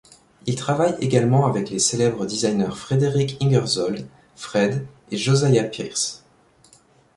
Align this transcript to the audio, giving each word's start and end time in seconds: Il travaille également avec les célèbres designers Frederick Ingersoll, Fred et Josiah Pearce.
Il 0.47 0.55
travaille 0.55 0.95
également 0.99 1.45
avec 1.45 1.69
les 1.69 1.77
célèbres 1.77 2.25
designers 2.25 2.71
Frederick 2.75 3.37
Ingersoll, 3.39 3.99
Fred 4.35 4.83
et 5.11 5.17
Josiah 5.17 5.65
Pearce. 5.65 6.23